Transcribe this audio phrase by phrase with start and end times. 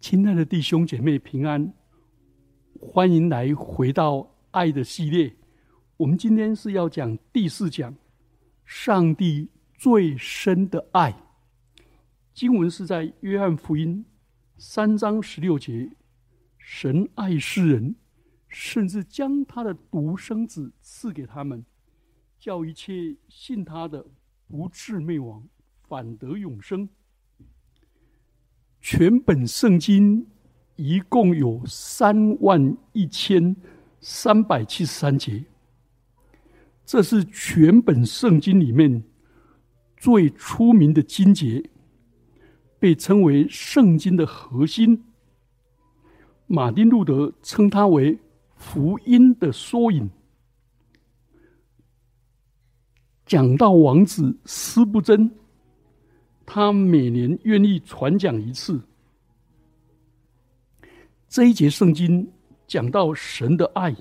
[0.00, 1.74] 亲爱的弟兄姐妹平安，
[2.80, 5.34] 欢迎来回到爱的系列。
[5.96, 7.94] 我们今天是要讲第四讲，
[8.64, 11.20] 上帝最深的爱。
[12.32, 14.04] 经文是在约翰福音
[14.56, 15.90] 三章十六节：
[16.58, 17.96] 神爱世人，
[18.46, 21.66] 甚至将他的独生子赐给他们，
[22.38, 24.06] 叫一切信他的
[24.46, 25.48] 不至灭亡，
[25.82, 26.88] 反得永生。
[28.80, 30.26] 全本圣经
[30.76, 33.54] 一共有三万一千
[34.00, 35.44] 三百七十三节，
[36.86, 39.02] 这是全本圣经里面
[39.96, 41.68] 最出名的经节，
[42.78, 45.04] 被称为圣经的核心。
[46.46, 48.18] 马丁路德称它为
[48.56, 50.08] 福音的缩影。
[53.26, 55.30] 讲道王子司布真。
[56.58, 58.80] 他每年愿意传讲一次。
[61.28, 62.32] 这一节圣经
[62.66, 63.94] 讲到神的爱，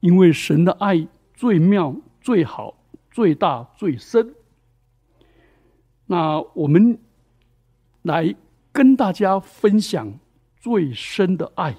[0.00, 2.76] 因为神的爱最妙、最好、
[3.10, 4.34] 最大、最深。
[6.04, 6.98] 那我们
[8.02, 8.36] 来
[8.70, 10.20] 跟大家分享
[10.60, 11.74] 最深的爱。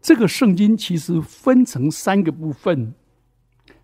[0.00, 2.94] 这个圣经其实分成三个部分：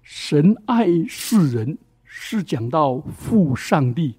[0.01, 1.77] 神爱世人。
[2.19, 4.17] 是讲到父上帝，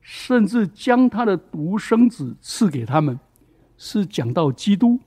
[0.00, 3.14] 甚至将他的独生子赐给他们；
[3.76, 4.98] 是讲到基督，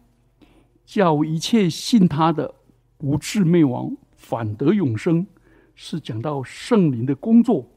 [0.86, 2.54] 叫一切信他的
[3.00, 5.26] 不至灭亡，反得永生；
[5.74, 7.68] 是讲到圣灵的工作。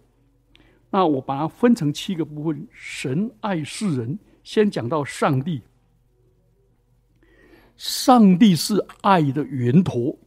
[0.91, 5.63] 那我把它分成七个部分：神爱世人，先讲到上帝。
[7.79, 10.19] 上帝是爱的源头，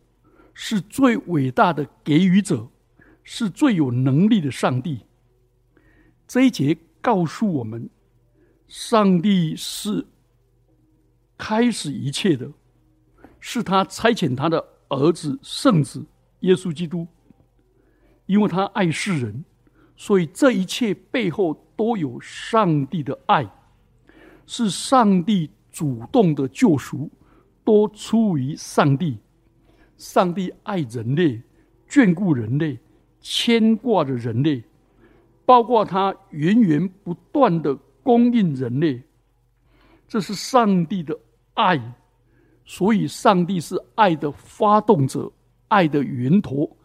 [0.55, 2.67] 是最伟大的给予者。
[3.31, 5.01] 是最有能力的上帝。
[6.27, 7.87] 这一节告诉我们，
[8.67, 10.07] 上帝是
[11.37, 12.51] 开始一切的，
[13.39, 16.03] 是他差遣他的儿子圣子
[16.39, 17.05] 耶稣基督，
[18.25, 19.45] 因为他爱世人，
[19.95, 23.47] 所以这一切背后都有上帝的爱，
[24.47, 27.11] 是上帝主动的救赎，
[27.63, 29.19] 都出于上帝。
[29.97, 31.43] 上帝爱人类，
[31.87, 32.79] 眷顾人类。
[33.21, 34.63] 牵挂着人类，
[35.45, 39.01] 包括他源源不断的供应人类，
[40.07, 41.17] 这是上帝的
[41.53, 41.79] 爱，
[42.65, 45.31] 所以上帝是爱的发动者，
[45.67, 46.77] 爱的源头，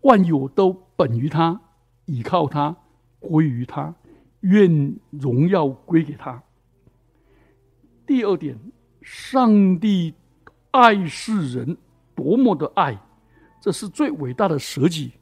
[0.00, 1.60] 万有都本于他，
[2.06, 2.74] 倚靠他，
[3.20, 3.94] 归于他，
[4.40, 6.42] 愿荣耀归给他。
[8.06, 8.58] 第二点，
[9.02, 10.12] 上帝
[10.72, 11.76] 爱世人
[12.14, 12.98] 多么的爱，
[13.60, 15.12] 这是最伟大的舍己。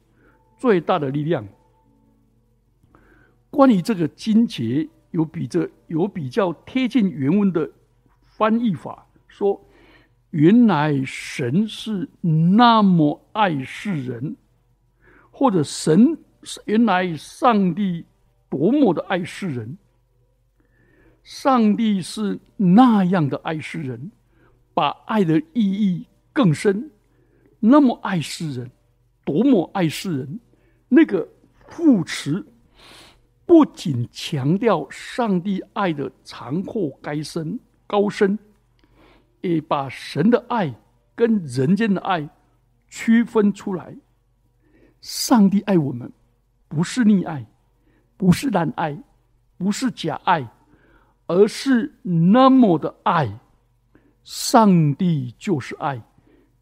[0.61, 1.43] 最大的力量。
[3.49, 7.67] 关于这个经节，有比这有比较贴近原文的
[8.21, 9.59] 翻译法，说
[10.29, 14.35] 原来神是那么爱世人，
[15.31, 16.15] 或者神
[16.65, 18.05] 原来上帝
[18.47, 19.75] 多么的爱世人，
[21.23, 24.11] 上帝是那样的爱世人，
[24.75, 26.91] 把爱的意义更深，
[27.59, 28.69] 那么爱世人，
[29.25, 30.39] 多么爱世人。
[30.93, 31.25] 那个
[31.69, 32.45] 副词
[33.45, 37.57] 不仅强调上帝爱的长阔该深
[37.87, 38.37] 高深，
[39.39, 40.73] 也把神的爱
[41.15, 42.29] 跟人间的爱
[42.89, 43.95] 区分出来。
[44.99, 46.11] 上帝爱我们，
[46.67, 47.45] 不是溺爱，
[48.17, 49.01] 不是滥爱，
[49.57, 50.45] 不是假爱，
[51.27, 53.39] 而是那么的爱。
[54.25, 56.01] 上帝就是爱。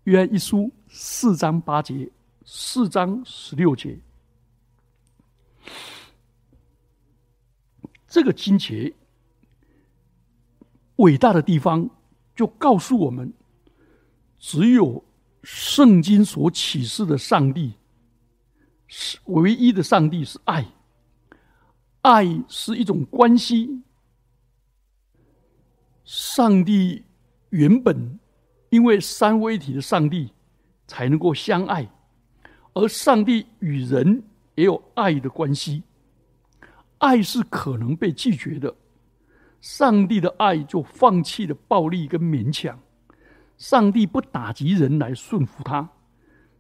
[0.04, 2.08] 约翰一书四章八节，
[2.46, 4.00] 四章十六节。
[8.10, 8.92] 这个金节
[10.96, 11.90] 伟大的地方，
[12.36, 13.32] 就告诉我们，
[14.40, 15.04] 只有
[15.44, 17.74] 圣经所启示的上帝
[18.88, 20.66] 是唯一的上帝，是爱。
[22.02, 23.84] 爱是一种关系。
[26.04, 27.04] 上帝
[27.50, 28.20] 原本
[28.70, 30.34] 因为三位一体的上帝
[30.88, 31.88] 才能够相爱，
[32.74, 34.24] 而上帝与人
[34.56, 35.84] 也有爱的关系。
[37.00, 38.74] 爱是可能被拒绝的，
[39.62, 42.80] 上帝的爱就放弃了暴力跟勉强，
[43.58, 45.90] 上帝不打击人来顺服他，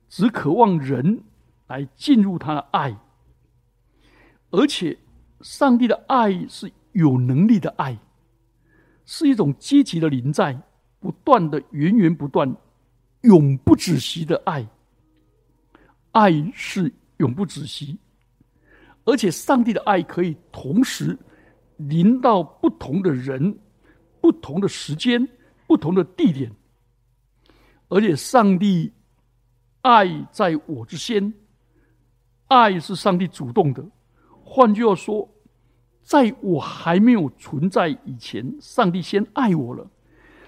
[0.07, 1.21] 只渴望人
[1.67, 2.97] 来进入他的爱，
[4.49, 4.97] 而且
[5.41, 7.97] 上帝的爱是有能力的爱，
[9.05, 10.59] 是一种积极的临在，
[10.99, 12.55] 不断的源源不断、
[13.21, 14.67] 永不止息的爱，
[16.11, 17.97] 爱是永不止息。
[19.09, 21.17] 而且，上帝的爱可以同时
[21.77, 23.57] 临到不同的人、
[24.21, 25.27] 不同的时间、
[25.65, 26.51] 不同的地点，
[27.87, 28.93] 而且上帝
[29.81, 31.33] 爱在我之先，
[32.49, 33.83] 爱是上帝主动的。
[34.43, 35.27] 换句话说，
[36.03, 39.83] 在我还没有存在以前，上帝先爱我了；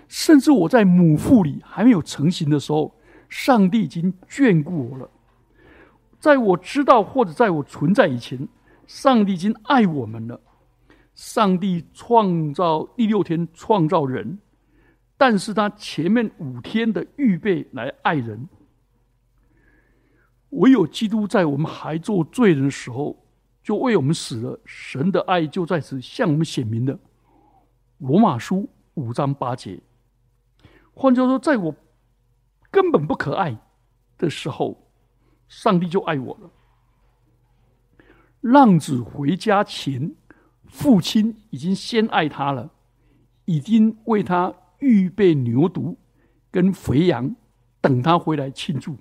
[0.08, 2.96] 甚至我在母腹里还没有成型的时候，
[3.28, 5.10] 上帝已经眷顾我了。
[6.22, 8.48] 在我知道或者在我存在以前，
[8.86, 10.40] 上帝已经爱我们了。
[11.16, 14.38] 上帝创造第六天创造人，
[15.18, 18.48] 但是他前面五天的预备来爱人。
[20.52, 23.18] 唯有基督在我们还做罪人的时候，
[23.64, 24.60] 就为我们死了。
[24.64, 27.00] 神的爱就在此向我们显明了。
[27.98, 29.82] 罗马书五章八节。
[30.94, 31.76] 换句话说，在我
[32.70, 33.58] 根本不可爱
[34.20, 34.81] 的时候。
[35.52, 36.50] 上帝就爱我了。
[38.40, 40.16] 浪子回家前，
[40.64, 42.72] 父亲已经先爱他了，
[43.44, 45.98] 已经为他预备牛犊
[46.50, 47.36] 跟肥羊，
[47.82, 48.98] 等他回来庆祝。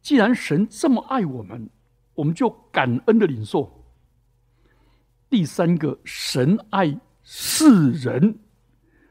[0.00, 1.68] 既然神这么爱我们，
[2.14, 3.84] 我们就感恩的领受。
[5.28, 8.38] 第三个，神爱世人，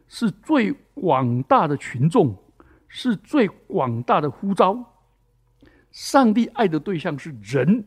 [0.07, 2.33] 是最广大的群众，
[2.87, 4.92] 是最广大的呼召。
[5.93, 7.85] 上帝爱的对象是人，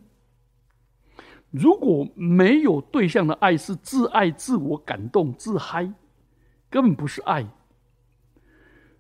[1.51, 5.93] 如果没有对象的爱是自爱、自我感动、自嗨，
[6.71, 7.45] 根本不是爱。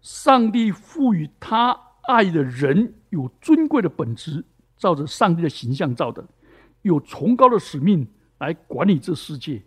[0.00, 1.70] 上帝赋予他
[2.02, 4.44] 爱的人有尊贵的本质，
[4.76, 6.26] 照着上帝的形象造的，
[6.82, 8.08] 有崇高的使命
[8.38, 9.62] 来管理这世界。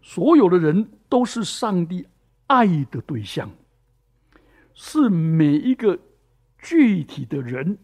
[0.00, 2.06] 所有的人都是上帝
[2.46, 3.50] 爱的对象，
[4.72, 5.98] 是每一个
[6.56, 7.76] 具体的人。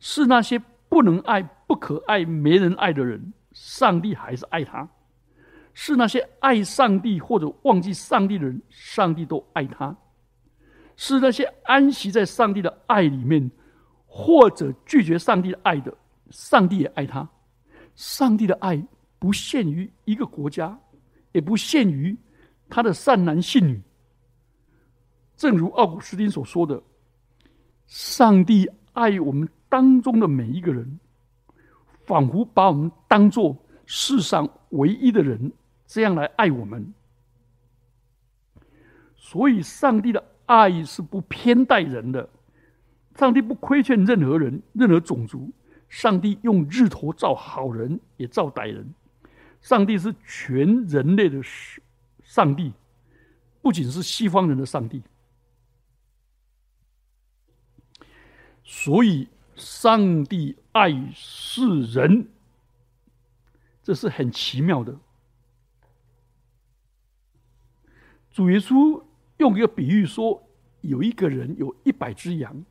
[0.00, 0.58] 是那些
[0.88, 4.86] 不能爱、不可爱、没人爱的人，上帝还是爱他；
[5.74, 9.94] 是那些爱上帝或者忘记上帝的人，上帝都爱他；
[10.96, 13.50] 是那些安息在上帝的爱里面，
[14.06, 15.92] 或者拒绝上帝的爱的，
[16.30, 17.28] 上帝也爱他。
[17.96, 18.80] 上帝的爱
[19.18, 20.78] 不限于一个国家，
[21.32, 22.16] 也不限于
[22.70, 23.82] 他的善男信女。
[25.36, 26.80] 正如奥古斯丁所说的
[27.86, 30.98] ：“上帝爱我们。”当中的每一个人，
[32.06, 35.52] 仿佛把我们当做世上唯一的人，
[35.86, 36.94] 这样来爱我们。
[39.16, 42.26] 所以，上帝的爱是不偏待人的，
[43.16, 45.50] 上帝不亏欠任何人、任何种族。
[45.88, 48.94] 上帝用日头照好人，也照歹人。
[49.60, 51.42] 上帝是全人类的
[52.22, 52.72] 上帝，
[53.60, 55.02] 不仅是西方人的上帝。
[58.64, 59.28] 所以。
[59.58, 62.28] 上帝爱世人，
[63.82, 64.96] 这是很奇妙的。
[68.30, 69.02] 主耶稣
[69.38, 70.48] 用一个比喻说：
[70.82, 72.64] 有一个人有一百只羊，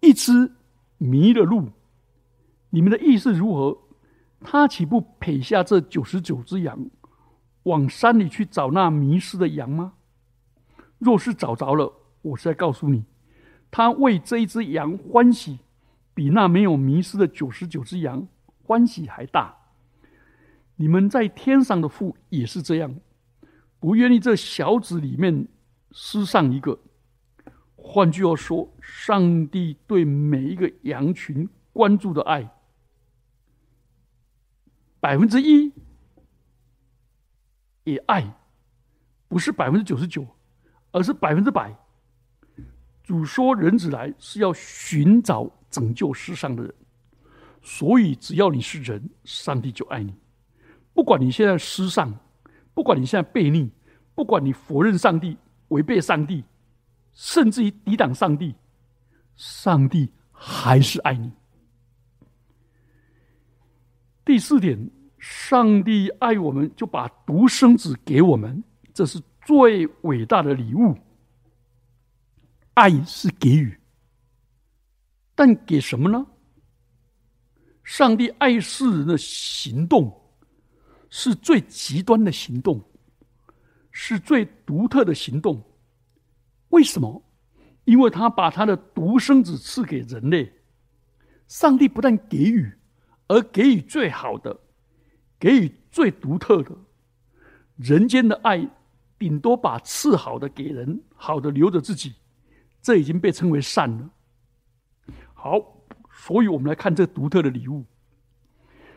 [0.00, 0.52] 一只
[0.96, 1.70] 迷了路，
[2.70, 3.76] 你们的意思如何？
[4.40, 6.88] 他岂不撇下这九十九只羊，
[7.64, 9.94] 往山里去找那迷失的羊吗？
[10.98, 11.92] 若是找着了，
[12.22, 13.04] 我是在告诉你，
[13.72, 15.58] 他为这一只羊欢喜。
[16.16, 18.26] 比那没有迷失的九十九只羊
[18.62, 19.54] 欢喜还大。
[20.76, 22.96] 你们在天上的父也是这样，
[23.78, 25.46] 不愿意这小子里面
[25.92, 26.78] 失上一个。
[27.74, 32.50] 换句话说，上帝对每一个羊群关注的爱，
[34.98, 35.70] 百分之一
[37.84, 38.38] 也爱，
[39.28, 40.26] 不是百分之九十九，
[40.92, 41.76] 而是百分之百。
[43.04, 46.74] 主说：“人子来是要寻找。”拯救世上的人，
[47.60, 50.14] 所以只要你是人，上帝就爱你。
[50.94, 52.18] 不管你现在失丧，
[52.72, 53.70] 不管你现在悖逆，
[54.14, 55.36] 不管你否认上帝、
[55.68, 56.42] 违背上帝，
[57.12, 58.54] 甚至于抵挡上帝，
[59.34, 61.30] 上帝还是爱你。
[64.24, 68.64] 第四点，上帝爱我们，就把独生子给我们，
[68.94, 70.96] 这是最伟大的礼物。
[72.72, 73.78] 爱是给予。
[75.36, 76.26] 但给什么呢？
[77.84, 80.12] 上帝爱世人的行动
[81.08, 82.82] 是最极端的行动，
[83.92, 85.62] 是最独特的行动。
[86.70, 87.22] 为什么？
[87.84, 90.52] 因为他把他的独生子赐给人类。
[91.46, 92.72] 上帝不但给予，
[93.28, 94.58] 而给予最好的，
[95.38, 96.76] 给予最独特的。
[97.76, 98.68] 人间的爱，
[99.16, 102.14] 顶多把次好的给人，好的留着自己，
[102.82, 104.10] 这已经被称为善了。
[105.38, 107.84] 好，所以我们来看这独特的礼物。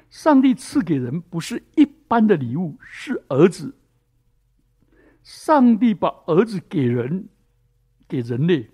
[0.10, 3.76] 上帝赐给人不是一般的礼物，是儿子。
[5.22, 7.28] 上帝把儿子给人，
[8.08, 8.72] 给人类，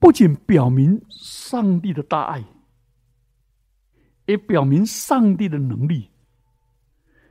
[0.00, 2.42] 不仅表明上帝的大爱，
[4.26, 6.10] 也表明上帝的能力。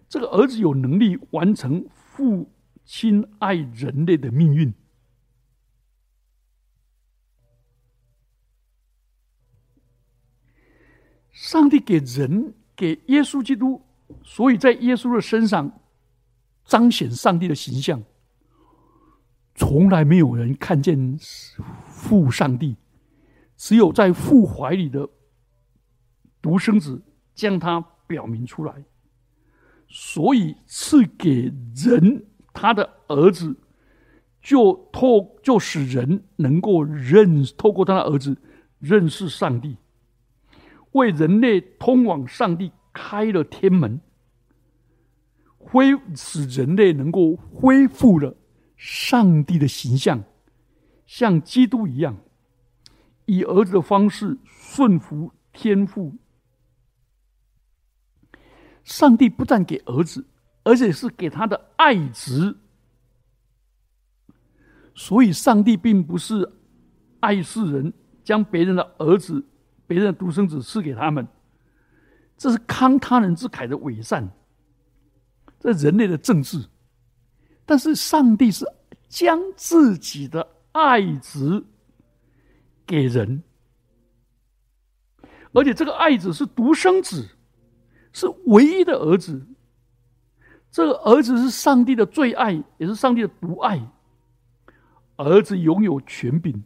[0.07, 2.50] 这个儿子有能力完成父
[2.86, 4.74] 亲爱人类的命运。
[11.38, 12.53] 上帝给人。
[12.79, 13.82] 给耶稣基督，
[14.24, 15.79] 所以在耶稣的身上
[16.63, 18.03] 彰显上帝的形象。
[19.56, 21.17] 从来没有人看见
[21.88, 22.75] 父上帝，
[23.56, 25.10] 只有在父怀里的
[26.39, 27.01] 独生子
[27.34, 28.75] 将他表明出来。
[29.89, 33.56] 所以赐给人他的儿子，
[34.39, 38.38] 就透就使人能够认透过他的儿子
[38.77, 39.77] 认识上帝。
[40.91, 44.01] 为人类通往上帝开了天门，
[45.58, 48.36] 恢使人类能够恢复了
[48.75, 50.24] 上帝的形象，
[51.06, 52.17] 像基督一样，
[53.25, 56.15] 以儿子的方式顺服天父。
[58.84, 60.25] 上帝不但给儿子，
[60.63, 62.58] 而且是给他的爱子。
[64.96, 66.53] 所以，上帝并不是
[67.20, 69.46] 爱世人，将别人的儿子。
[69.88, 71.25] 别人的独生子赐给他们，
[72.38, 74.29] 这是慷他人之慨的伪善，
[75.60, 76.63] 这人类的政治。
[77.65, 78.65] 但是上帝是
[79.10, 81.65] 将自己的爱子
[82.86, 83.44] 给人，
[85.53, 87.27] 而且这个爱子是独生子，
[88.13, 89.46] 是唯一的儿子。
[90.70, 93.82] 这个儿子是上帝的最爱，也是上帝的独爱。
[95.15, 96.63] 儿子拥有权柄。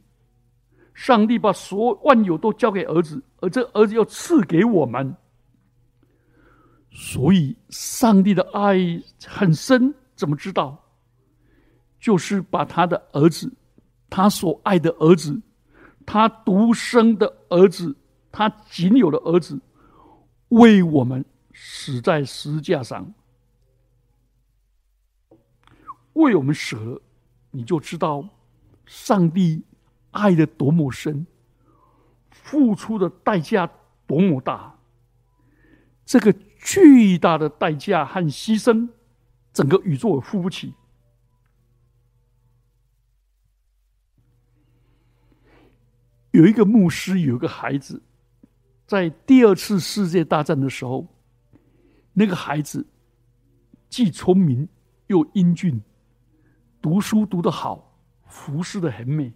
[0.93, 5.15] 上帝把所万有都交给儿子，而这儿子要赐给我们，
[6.91, 8.77] 所以上帝的爱
[9.25, 9.93] 很深。
[10.15, 10.77] 怎么知道？
[11.99, 13.51] 就是把他的儿子，
[14.09, 15.41] 他所爱的儿子，
[16.05, 17.95] 他独生的儿子，
[18.31, 19.59] 他仅有的儿子，
[20.49, 23.11] 为我们死在十字架上，
[26.13, 27.01] 为我们舍，
[27.49, 28.27] 你就知道
[28.85, 29.63] 上帝。
[30.11, 31.25] 爱的多么深，
[32.29, 33.69] 付出的代价
[34.05, 34.77] 多么大，
[36.05, 38.89] 这个巨大的代价和牺牲，
[39.51, 40.73] 整个宇宙也付不起。
[46.31, 48.01] 有一个牧师，有一个孩子，
[48.85, 51.07] 在第二次世界大战的时候，
[52.13, 52.85] 那个孩子
[53.89, 54.67] 既聪明
[55.07, 55.81] 又英俊，
[56.81, 59.33] 读书读得好，服饰的很美。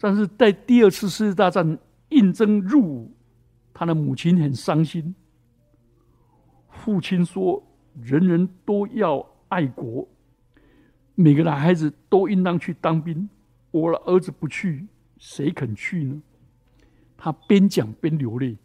[0.00, 1.78] 但是在第二次世界大战
[2.08, 3.12] 应征入伍，
[3.74, 5.14] 他的母亲很伤心。
[6.70, 7.62] 父亲说
[8.00, 10.08] ：“人人都要爱国，
[11.14, 13.28] 每个男孩子都应当去当兵。
[13.70, 14.86] 我的儿子不去，
[15.18, 16.22] 谁肯去呢？”
[17.18, 18.56] 他边讲边流泪。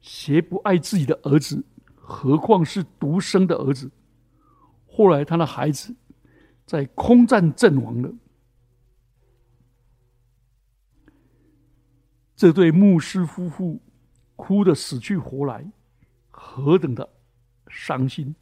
[0.00, 1.62] 谁不爱自己的儿子？
[1.96, 3.90] 何况是独生的儿子？
[4.86, 5.94] 后来他的孩子
[6.64, 8.10] 在空战阵亡了。
[12.36, 13.80] 这对牧师夫妇
[14.36, 15.64] 哭得死去活来，
[16.30, 17.08] 何等的
[17.68, 18.34] 伤心！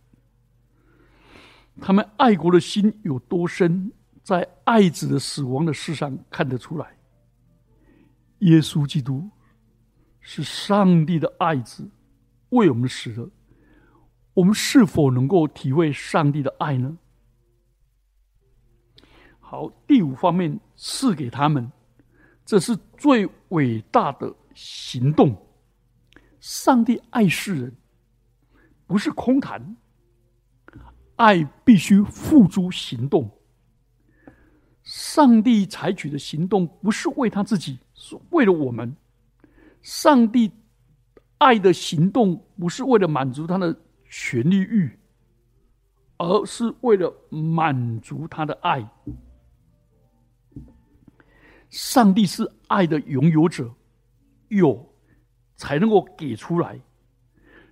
[1.81, 6.97] 他们爱国的心有多深，在爱子的死亡的事上看得出来。
[8.39, 9.31] 耶稣基督
[10.21, 11.91] 是上帝的爱子，
[12.49, 13.31] 为我们死了。
[14.35, 16.97] 我们是否能够体会上帝的爱呢？
[19.39, 21.71] 好，第五方面赐给他们。
[22.53, 25.35] 这是最伟大的行动。
[26.39, 27.75] 上帝爱世人，
[28.87, 29.75] 不是空谈，
[31.17, 33.31] 爱必须付诸行动。
[34.83, 38.95] 上帝采取的行动不是为他自己，是为了我们。
[39.81, 40.53] 上帝
[41.39, 43.75] 爱的行动不是为了满足他的
[44.11, 44.99] 权利欲，
[46.19, 48.87] 而是为了满足他的爱。
[51.73, 53.75] 上帝是爱的拥有者，
[54.49, 54.95] 有
[55.57, 56.77] 才能够给出来；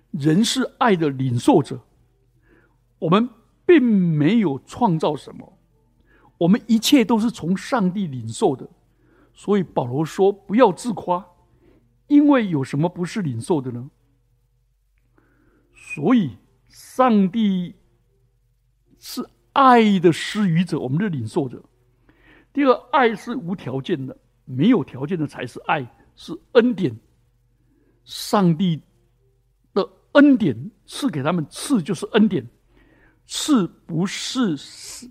[0.09, 1.79] 人是爱的领受者。
[2.97, 3.29] 我们
[3.63, 5.59] 并没有创造什么，
[6.39, 8.67] 我们一切都是从上帝领受的。
[9.35, 11.23] 所以保罗说：“不要自夸，
[12.07, 13.91] 因为有什么不是领受的呢？”
[15.77, 16.37] 所以，
[16.69, 17.75] 上帝
[18.97, 21.63] 是爱的施予者，我们的领受者。
[22.53, 26.95] 第二，爱是无条件的，没有条件的才是爱，是恩典。
[28.03, 28.81] 上帝
[29.73, 32.45] 的恩典赐给他们，赐就是恩典，
[33.27, 35.09] 赐不是是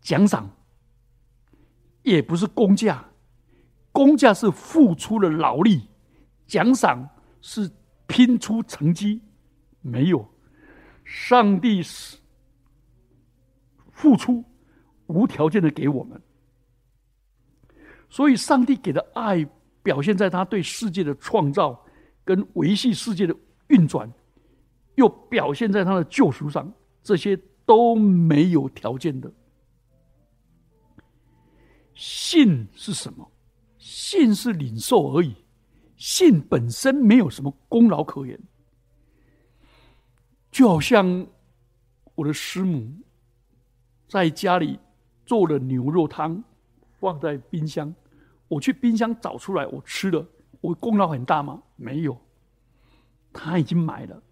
[0.00, 0.50] 奖赏，
[2.02, 3.06] 也不是工价，
[3.92, 5.86] 工价是付出了劳力，
[6.46, 7.06] 奖赏
[7.42, 7.70] 是
[8.06, 9.20] 拼出成绩，
[9.82, 10.26] 没有，
[11.04, 12.16] 上帝是
[13.92, 14.42] 付出
[15.06, 16.20] 无条件的给我们，
[18.08, 19.46] 所以上帝给的爱
[19.82, 21.84] 表现在他对世界的创造
[22.24, 23.36] 跟维系世界的。
[23.68, 24.08] 运转，
[24.94, 26.72] 又表现在他的救赎上，
[27.02, 29.28] 这些都没有条件的。
[31.92, 33.28] 信是什么？
[33.76, 35.34] 信是领受而已，
[35.96, 38.38] 信本身没有什么功劳可言。
[40.52, 41.26] 就好像
[42.14, 42.88] 我的师母
[44.06, 44.78] 在家里
[45.24, 46.40] 做了牛肉汤，
[46.98, 47.94] 放在冰箱，
[48.48, 50.26] 我去冰箱找出来，我吃了，
[50.60, 51.62] 我功劳很大吗？
[51.76, 52.18] 没有。
[53.32, 54.22] 他已经买了，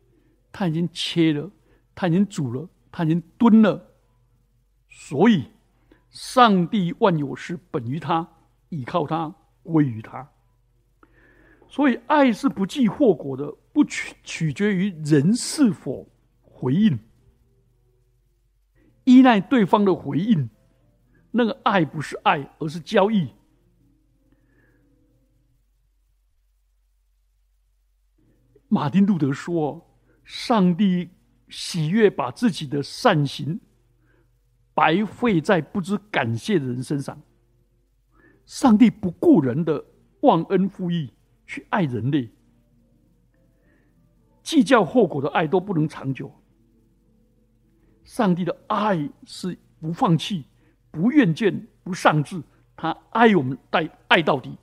[0.50, 1.50] 他已经切了，
[1.94, 3.90] 他已经煮了，他已经炖了。
[4.88, 5.44] 所以，
[6.08, 8.26] 上帝万有是本于他，
[8.70, 10.30] 倚靠他，归于他。
[11.68, 16.08] 所以，爱是不计后果的，不取取决于人是否
[16.40, 16.98] 回应，
[19.02, 20.48] 依赖对方的回应。
[21.36, 23.28] 那个爱不是爱，而是交易。
[28.68, 29.84] 马丁路德说
[30.22, 31.10] ：“上帝
[31.48, 33.60] 喜悦把自己的善行
[34.74, 37.20] 白费在不知感谢的人身上。
[38.46, 39.84] 上帝不顾人的
[40.20, 41.12] 忘恩负义
[41.48, 42.30] 去爱人类，
[44.40, 46.32] 计较后果的爱都不能长久。
[48.04, 50.44] 上帝的爱是不放弃、
[50.94, 52.42] 不厌倦、不丧志，
[52.76, 54.56] 他爱我们，爱爱到底。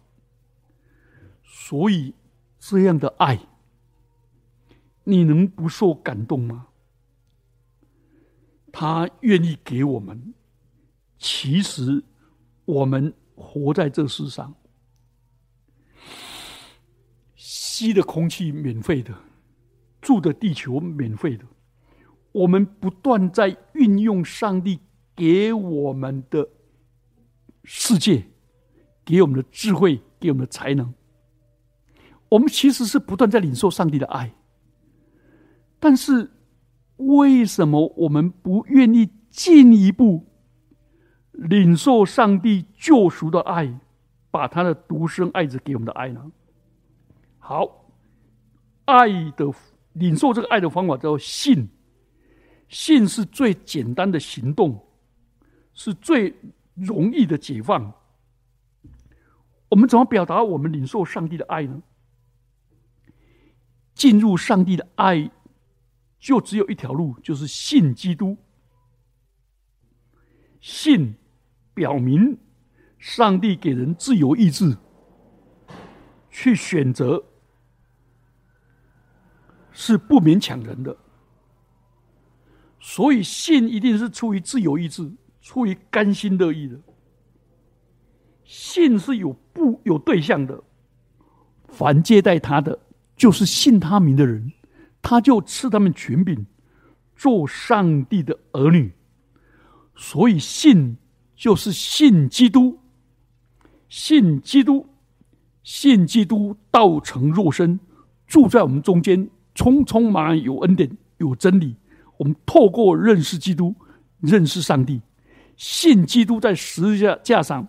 [1.44, 2.16] 所以
[2.58, 3.40] 这样的爱。”
[5.04, 6.68] 你能不受感动吗？
[8.72, 10.36] 他愿意给我们，
[11.18, 12.04] 其实
[12.66, 14.54] 我们活在这世上，
[17.36, 19.12] 吸的空气免费的，
[20.00, 21.46] 住的地球免费的，
[22.32, 24.80] 我们不断在运用上帝
[25.16, 26.48] 给我们的
[27.64, 28.26] 世界，
[29.06, 30.94] 给我们的智慧，给我们的才能，
[32.30, 34.34] 我们其实是不断在领受上帝的爱。
[35.80, 36.32] 但是，
[36.98, 40.28] 为什么我们不愿意进一步
[41.32, 43.80] 领受上帝救赎的爱，
[44.30, 46.32] 把他的独生爱子给我们的爱呢？
[47.40, 47.92] 好，
[48.86, 49.52] 爱的
[49.94, 51.68] 领受这个爱的方法叫信，
[52.70, 54.80] 信是最简单的行动，
[55.74, 56.36] 是最
[56.74, 57.94] 容易的解放。
[59.70, 61.82] 我们怎么表达我们领受上帝的爱呢？
[63.94, 65.32] 进入上帝的爱。
[66.20, 68.38] 就只有一条路，就是信基督。
[70.60, 71.16] 信
[71.74, 72.38] 表明
[73.00, 74.78] 上帝给人自由意志
[76.30, 77.24] 去选择，
[79.72, 80.96] 是不勉强人的。
[82.80, 86.80] 所以信一定是出于自由意志，出于甘心乐意的。
[88.44, 90.64] 信是有不有对象的，
[91.68, 92.80] 凡接待他的，
[93.16, 94.52] 就是信他名的人。
[95.02, 96.46] 他就赐他们权柄，
[97.16, 98.92] 做上帝的儿女。
[99.96, 100.98] 所以信
[101.36, 102.80] 就是信基督，
[103.90, 104.86] 信基督，
[105.64, 107.80] 信基督道成肉身，
[108.28, 111.78] 住在我们中间，充充满满有恩典，有真理。
[112.18, 113.74] 我们透过认识基督，
[114.20, 115.02] 认识上帝，
[115.62, 117.68] 信基督在十字架架上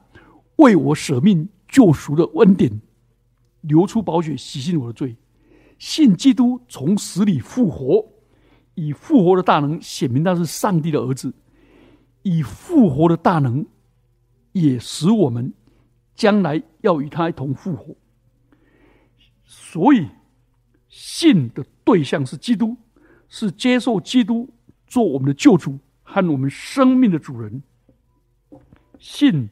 [0.56, 2.80] 为我舍命救赎的恩典，
[3.60, 5.14] 流出宝血洗净我的罪。
[5.78, 8.02] 信基督从死里复活，
[8.76, 11.34] 以复活的大能显明他是上帝的儿子，
[12.22, 13.66] 以复活的大能
[14.52, 15.52] 也使我们
[16.14, 17.94] 将来要与他一同复活。
[19.44, 20.08] 所以，
[20.88, 22.74] 信的对象是基督，
[23.28, 24.48] 是接受基督
[24.86, 27.62] 做我们的救主和我们生命的主人。
[29.02, 29.50] 信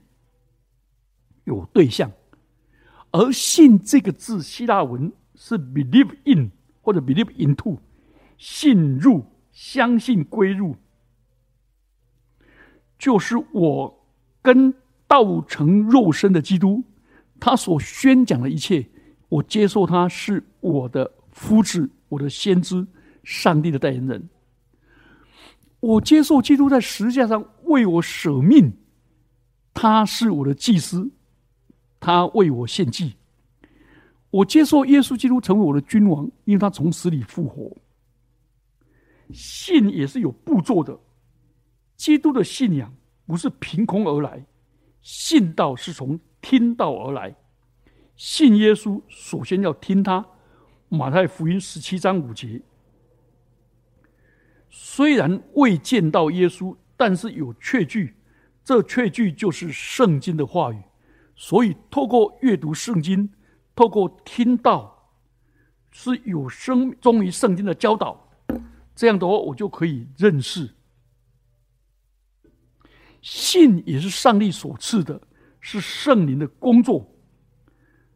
[1.43, 2.13] 有对象，
[3.11, 5.13] 而信这个字希腊文。
[5.43, 6.51] 是 believe in
[6.83, 7.79] 或者 believe into，
[8.37, 10.77] 信入、相信、归入，
[12.99, 14.07] 就是我
[14.43, 14.75] 跟
[15.07, 16.85] 道成肉身的基督，
[17.39, 18.87] 他所宣讲的一切，
[19.31, 22.87] 我接受他是我的夫子、我的先知、
[23.25, 24.29] 上帝的代言人。
[25.81, 28.77] 我接受基督在十字架上为我舍命，
[29.83, 31.11] 他是我的祭司，
[31.99, 33.15] 他为我献祭。
[34.29, 37.75] 我接受耶稣基督成为我的君王，因为他从死里复活。
[39.33, 41.01] 信也是有步骤的。
[41.97, 42.95] 基督的信仰
[43.27, 44.45] 不是凭空而来，
[45.01, 47.35] 信道是从听道而来。
[48.17, 50.27] 信耶稣，首先要听他。
[50.91, 52.61] 马太福音十七章五节。
[54.69, 58.15] 虽然未见到耶稣，但是有确据，
[58.65, 60.83] 这确句就是圣经的话语。
[61.35, 63.33] 所以，透过阅读圣经，
[63.75, 65.11] 透过听到，
[65.91, 68.29] 是有生忠于圣经的教导。
[68.95, 70.71] 这样的话，我就可以认识。
[73.23, 75.21] 信也是上帝所赐的，
[75.61, 77.11] 是圣灵的工作，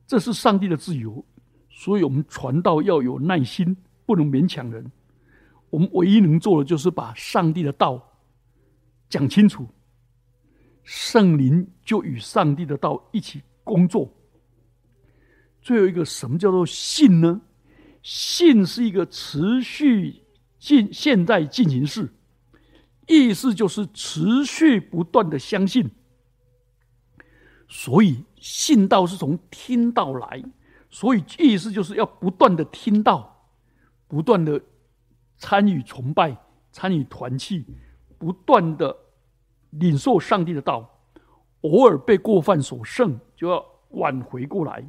[0.06, 1.24] 这是上帝的自由。
[1.70, 4.92] 所以我们传道要有耐心，不能勉强人。
[5.70, 8.16] 我们唯一能做的就是把上帝的道
[9.08, 9.66] 讲清楚，
[10.84, 14.08] 圣灵就与上帝的道一起工作。
[15.60, 17.40] 最后一个，什么叫做信呢？
[18.02, 20.22] 信是一个持续
[20.58, 22.12] 进现在进行式，
[23.06, 25.90] 意思就是持续不断的相信。
[27.66, 30.42] 所以信道是从听到来。
[30.90, 33.48] 所以意思就是要不断的听到，
[34.06, 34.60] 不断的
[35.38, 36.36] 参与崇拜、
[36.70, 37.64] 参与团契，
[38.16, 38.96] 不断的
[39.78, 40.90] 领受上帝的道。
[41.62, 44.84] 偶尔被过犯所胜，就要挽回过来。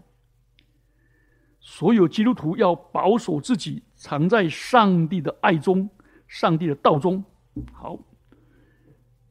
[1.61, 5.89] 所有基督徒要保守自己，藏在上帝的爱中、
[6.27, 7.23] 上帝的道中。
[7.71, 7.97] 好，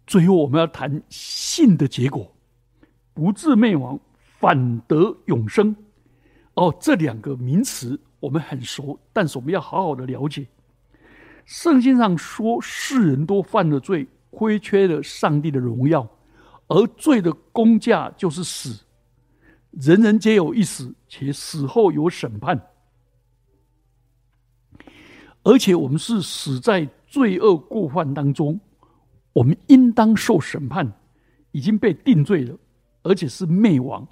[0.06, 2.34] 最后我们要谈信的结果：
[3.12, 5.76] 不至灭亡，反得永生。
[6.54, 10.46] 哦，这两个名词我们很熟，但是我们要好好的了解。
[11.44, 16.08] 圣经上说，世人都犯了罪，亏缺了上帝的荣耀，
[16.66, 18.84] 而罪的工价就是死。
[19.70, 22.60] 人人皆有一死，且死后有审判。
[25.42, 28.58] 而且我们是死在罪恶过犯当中，
[29.32, 30.90] 我们应当受审判，
[31.52, 32.56] 已经被定罪了，
[33.02, 34.06] 而且是灭亡。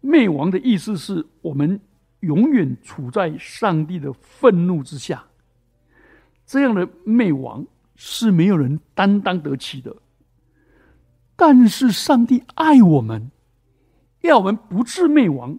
[0.00, 1.80] 灭亡的意思是我们
[2.20, 5.24] 永远处在上帝的愤怒之下，
[6.44, 7.64] 这样的灭亡
[7.96, 9.96] 是没有人担当得起的。
[11.34, 13.30] 但是上帝爱我们，
[14.20, 15.58] 要我们不致灭亡，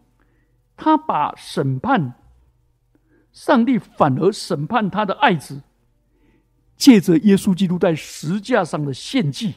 [0.75, 2.15] 他把审判，
[3.33, 5.61] 上帝反而审判他的爱子，
[6.75, 9.55] 借着耶稣基督在石架上的献祭，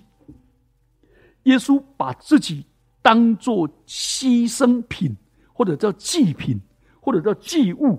[1.44, 2.66] 耶稣把自己。
[3.02, 5.16] 当做牺牲品，
[5.54, 6.60] 或者叫祭品，
[7.00, 7.98] 或者叫祭物，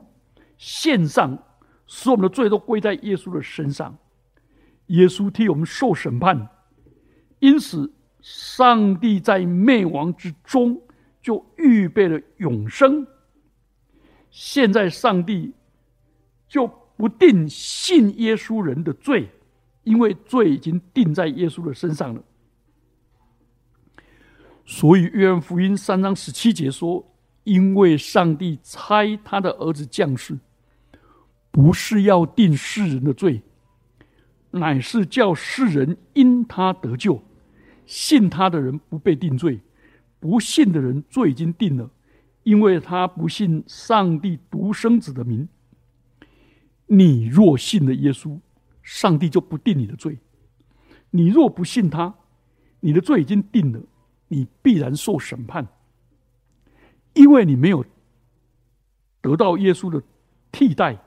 [0.60, 1.36] 献上，
[1.88, 3.98] 使我们的罪都归在耶稣的身上。
[4.92, 6.50] 耶稣替我们受审判，
[7.40, 10.82] 因此上帝在灭亡之中
[11.22, 13.06] 就预备了永生。
[14.30, 15.54] 现在上帝
[16.48, 19.30] 就不定信耶稣人的罪，
[19.84, 22.24] 因为罪已经定在耶稣的身上了。
[24.66, 27.06] 所以，约翰福音三章十七节说
[27.44, 30.38] ：“因为上帝差他的儿子降世，
[31.50, 33.42] 不是要定世人的罪，
[34.52, 37.22] 乃是叫世人因他得救。
[37.86, 39.60] 信他的人不被定罪，
[40.20, 41.90] 不信的人罪已经定了，
[42.44, 45.48] 因为他不信上帝独生子的名。
[46.86, 48.40] 你若信了耶稣，
[48.84, 50.14] 上帝就不定你的罪；
[51.10, 52.14] 你若不信他，
[52.80, 53.82] 你的罪已经定了。”
[54.34, 55.68] 你必然受审判，
[57.14, 57.84] 因为你没有
[59.20, 60.02] 得到耶稣的
[60.54, 60.98] 替代，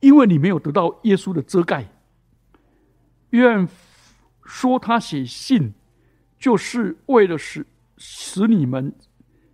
[0.00, 1.90] 因为你没有得到耶稣的遮盖。
[3.32, 3.68] 愿
[4.44, 5.74] 说他写信，
[6.38, 7.66] 就是为了使
[7.98, 8.94] 使你们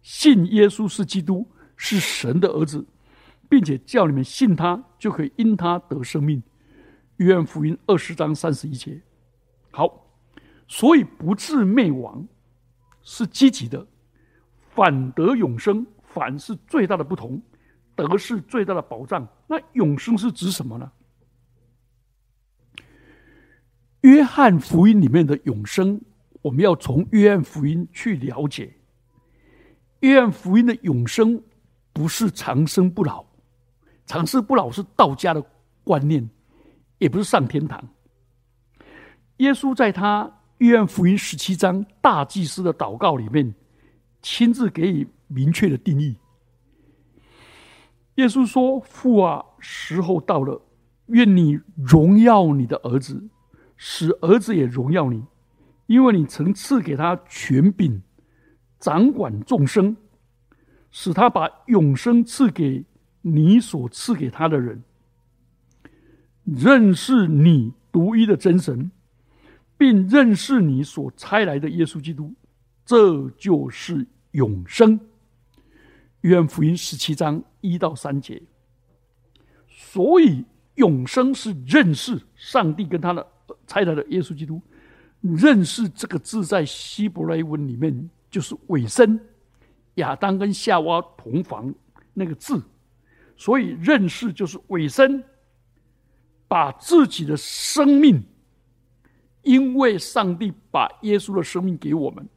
[0.02, 2.86] 信耶稣是基督，是神的儿子，
[3.48, 6.42] 并且叫你们信他，就可以因他得生命。
[7.16, 9.00] 约翰福音二十章三十一节。
[9.70, 10.06] 好，
[10.68, 12.26] 所以不至灭亡。
[13.10, 13.86] 是积极的，
[14.74, 17.40] 反得永生，反是最大的不同，
[17.96, 19.26] 得是最大的保障。
[19.46, 20.92] 那永生是指什么呢？
[24.02, 26.00] 约翰福音里面的永生，
[26.42, 28.72] 我们要从约翰福音去了解。
[30.00, 31.42] 约翰福音的永生
[31.92, 33.24] 不是长生不老，
[34.06, 35.44] 长生不老是道家的
[35.84, 36.28] 观念，
[36.98, 37.88] 也不是上天堂。
[39.38, 40.34] 耶稣在他。
[40.58, 43.54] 约翰福音十七章大祭司的祷告里面，
[44.20, 46.16] 亲自给予明确的定义。
[48.16, 50.61] 耶稣说：“父啊，时候到了，
[51.06, 53.28] 愿你荣耀你的儿子，
[53.78, 55.24] 使儿子也荣耀你，
[55.86, 58.02] 因为你曾赐给他权柄，
[58.78, 59.96] 掌管众生，
[60.90, 62.84] 使他把永生赐给
[63.22, 64.82] 你所赐给他的人。”
[66.44, 68.90] 认识你独一的真神，
[69.76, 72.34] 并认识你所差来的耶稣基督，
[72.86, 74.98] 这就是永生。
[76.22, 78.42] 约翰福音十七章一到三节。
[79.68, 80.44] 所以，
[80.76, 83.26] 永生是认识上帝跟他的
[83.68, 84.61] 差来的耶稣基督。
[85.20, 89.20] 认识这个字在希伯来文里面就是尾声，
[89.94, 91.74] 亚当跟夏娃同房
[92.14, 92.62] 那个字，
[93.37, 95.22] 所以认识就是尾声，
[96.46, 98.22] 把自己的生命，
[99.42, 102.28] 因为上帝把耶稣的生命给我们，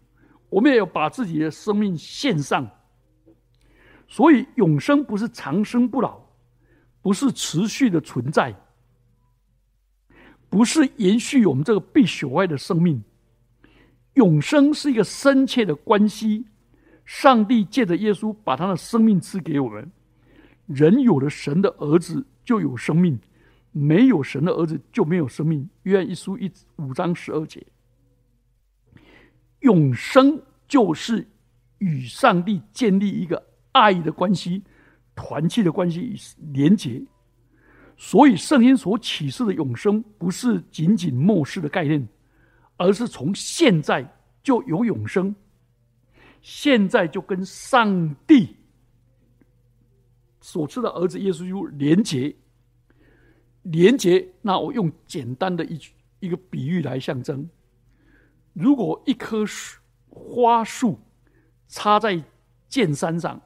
[0.49, 2.67] 我们也要把自己的生命献上。
[4.07, 6.19] 所以永生不是长生不老，
[7.01, 8.53] 不是持续的存在。
[10.51, 13.01] 不是延续我们这个必朽坏的生命，
[14.15, 16.45] 永生是一个深切的关系。
[17.05, 19.89] 上帝借着耶稣把他的生命赐给我们。
[20.67, 23.17] 人有了神的儿子就有生命，
[23.71, 25.69] 没有神的儿子就没有生命。
[25.83, 27.65] 约翰一书一五章十二节，
[29.61, 31.27] 永生就是
[31.77, 34.63] 与上帝建立一个爱的关系、
[35.15, 36.15] 团契的关系与
[36.51, 37.01] 连结。
[38.03, 42.09] 所以，圣经所启示的永生，不是仅仅末世的概念，
[42.75, 44.03] 而是从现在
[44.41, 45.35] 就有永生，
[46.41, 48.55] 现在就跟上帝
[50.39, 52.35] 所赐的儿子耶稣基督连结。
[53.61, 55.79] 连结，那我用简单的一
[56.21, 57.47] 一个比喻来象征：
[58.53, 60.99] 如果一棵树花树
[61.67, 62.19] 插在
[62.67, 63.39] 剑山上，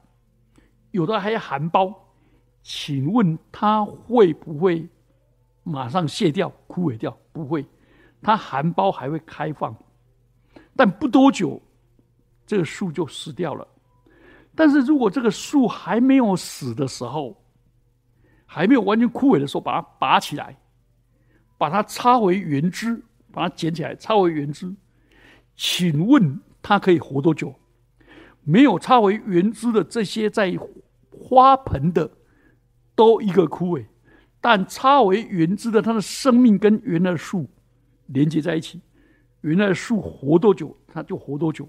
[0.92, 1.94] 有的还含苞。
[2.68, 4.88] 请问它会不会
[5.62, 7.16] 马上谢掉、枯萎掉？
[7.32, 7.64] 不会，
[8.20, 9.72] 它含苞还会开放，
[10.74, 11.62] 但不多久，
[12.44, 13.64] 这个树就死掉了。
[14.52, 17.40] 但是如果这个树还没有死的时候，
[18.44, 20.58] 还没有完全枯萎的时候，把它拔起来，
[21.56, 23.00] 把它插回原枝，
[23.30, 24.74] 把它捡起来插回原枝，
[25.54, 27.54] 请问它可以活多久？
[28.42, 30.52] 没有插回原枝的这些在
[31.12, 32.10] 花盆的。
[32.96, 33.84] 都一个枯萎，
[34.40, 37.48] 但插为原枝的，它的生命跟原来的树
[38.06, 38.80] 连接在一起。
[39.42, 41.68] 原来的树活多久，它就活多久。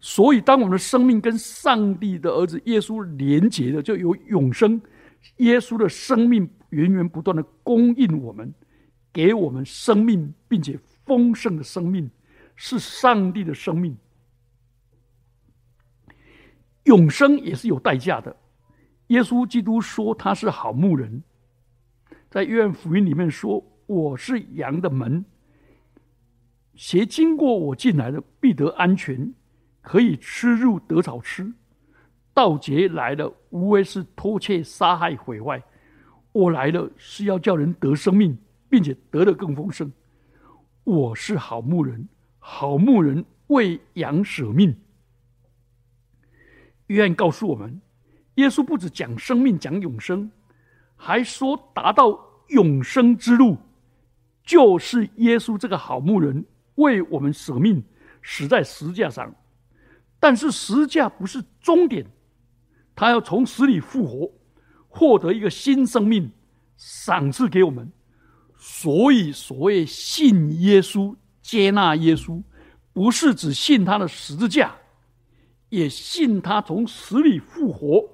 [0.00, 4.80] 所以，当我们的生命跟上帝的儿子耶稣连接的，就有永生。
[5.38, 8.54] 耶稣的生命源源不断的供应我们，
[9.12, 12.08] 给我们生命，并且丰盛的生命
[12.54, 13.96] 是上帝的生命。
[16.84, 18.34] 永生也是有代价的。
[19.08, 21.22] 耶稣基督说他是好牧人，
[22.28, 25.24] 在约翰福音里面说：“我是羊的门，
[26.74, 29.32] 谁经过我进来的，必得安全，
[29.80, 31.50] 可以吃入得草吃。
[32.34, 35.62] 盗劫来了，无非是偷窃、杀害、毁坏。
[36.32, 38.36] 我来了，是要叫人得生命，
[38.68, 39.90] 并且得的更丰盛。
[40.84, 42.06] 我是好牧人，
[42.38, 44.76] 好牧人为羊舍命。”
[46.88, 47.80] 约翰告诉我们。
[48.38, 50.30] 耶稣不止讲生命、讲永生，
[50.94, 52.16] 还说达到
[52.50, 53.58] 永生之路，
[54.44, 56.44] 就是耶稣这个好牧人
[56.76, 57.82] 为我们舍命，
[58.22, 59.34] 死在十字架上。
[60.20, 62.06] 但是十字架不是终点，
[62.94, 64.30] 他要从死里复活，
[64.86, 66.30] 获得一个新生命，
[66.76, 67.90] 赏赐给我们。
[68.56, 72.40] 所以，所谓信耶稣、接纳耶稣，
[72.92, 74.76] 不是只信他的十字架，
[75.70, 78.08] 也信他从死里复活。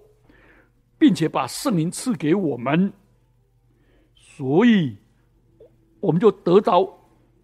[1.04, 2.90] 并且把圣灵赐给我们，
[4.14, 4.96] 所以
[6.00, 6.98] 我们就得到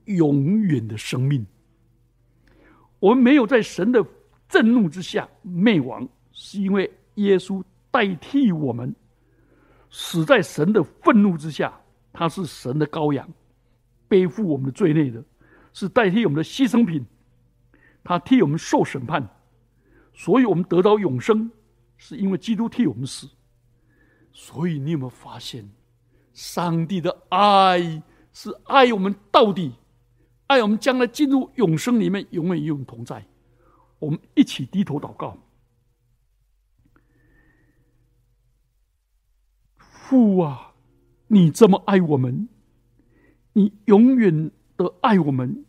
[0.06, 1.44] 永远的生命。
[2.98, 4.02] 我们没有在神的
[4.48, 8.96] 震怒之下灭亡，是因为耶稣代替我们
[9.90, 11.78] 死在神的愤怒之下。
[12.14, 13.28] 他是神的羔羊，
[14.08, 15.22] 背负我们的罪孽的，
[15.74, 17.04] 是代替我们的牺牲品。
[18.02, 19.28] 他替我们受审判，
[20.14, 21.50] 所以我们得到永生，
[21.98, 23.28] 是因为基督替我们死。
[24.32, 25.70] 所以，你有没有发现，
[26.32, 29.72] 上帝的爱是爱我们到底，
[30.46, 33.26] 爱我们将来进入永生里面，永远与我们同在。
[33.98, 35.36] 我们一起低头祷告：
[39.76, 40.72] 父啊，
[41.26, 42.48] 你这么爱我们，
[43.52, 45.64] 你永远的爱我们，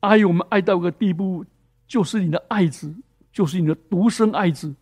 [0.00, 1.44] 爱我们爱到个地步，
[1.86, 2.94] 就是你的爱子，
[3.30, 4.74] 就是你的独生爱子，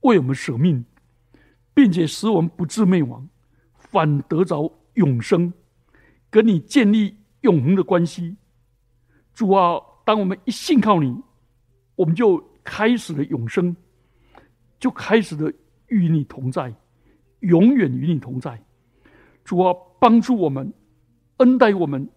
[0.00, 0.84] 为我们舍命。
[1.76, 3.28] 并且使我们不致灭亡，
[3.74, 5.52] 反得着永生，
[6.30, 8.34] 跟你建立永恒的关系。
[9.34, 11.22] 主啊，当我们一信靠你，
[11.94, 13.76] 我们就开始了永生，
[14.80, 15.52] 就开始了
[15.88, 16.74] 与你同在，
[17.40, 18.58] 永远与你同在。
[19.44, 20.72] 主啊，帮助我们，
[21.36, 22.08] 恩待我们，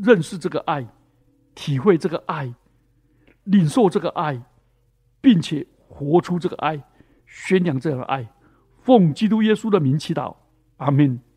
[0.00, 0.86] 认识这个爱，
[1.56, 2.54] 体会这个爱，
[3.42, 4.40] 领受这个爱，
[5.20, 6.80] 并且活出这个爱，
[7.26, 8.32] 宣扬这样的爱。
[8.82, 10.34] 奉基督耶稣的名祈祷。
[10.76, 11.31] 阿门。